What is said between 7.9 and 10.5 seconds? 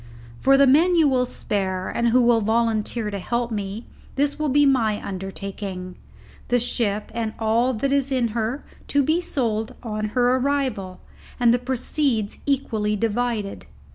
is in her to be sold on her